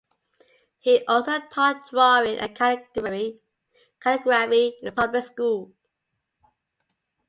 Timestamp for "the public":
4.85-5.23